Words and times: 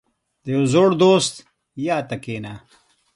•د 0.43 0.45
یو 0.55 0.63
زوړ 0.73 0.89
دوست 1.03 1.33
یاد 1.87 2.03
ته 2.09 2.15
کښېنه. 2.23 2.53